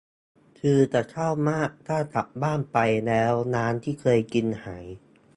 [0.59, 4.85] คือจะเศร้ามากถ้ากลับบ้านไป แล้วร้านที่เคยกินหาย